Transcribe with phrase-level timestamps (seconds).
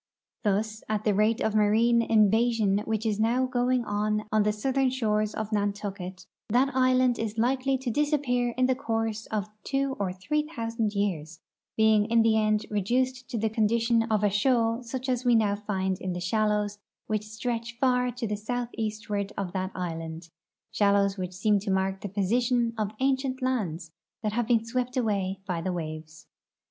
[0.43, 4.89] Thus, at the rate of marine invasion which is now going on on the southern
[4.89, 10.11] shores of Nantucket, that island is likely to disappear in the course of two or
[10.11, 11.39] three thousand years,
[11.77, 15.55] being in the end reduced to the condition of a shoal such as we now
[15.55, 20.29] find in the shallows which stretch far to the southeastward of that island,
[20.71, 23.91] shallows which seem to mark the position of ancient lands
[24.23, 26.25] that have been swept away by the waves.